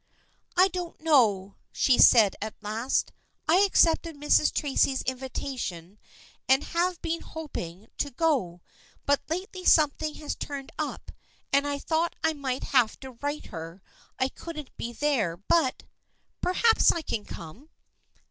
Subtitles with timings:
[0.57, 3.11] "I don't know," she said at last."
[3.47, 4.51] I accepted Mrs.
[4.51, 5.99] Tracy's invitation
[6.49, 8.61] and have been hoping to go,
[9.05, 11.11] but lately something has turned up
[11.53, 13.83] and I thought I might have to write her
[14.17, 15.83] I couldn't be there but—
[16.41, 17.69] perhaps I can come."